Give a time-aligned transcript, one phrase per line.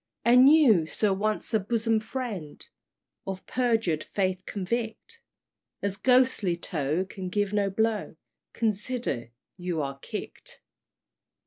[0.25, 2.67] "And you, Sir once a bosom friend
[3.27, 5.19] Of perjured faith convict,
[5.83, 8.15] As ghostly toe can give no blow,
[8.51, 10.57] Consider you are kick'd.